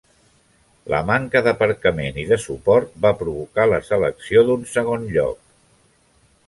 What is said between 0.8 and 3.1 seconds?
La manca d'aparcament i de suport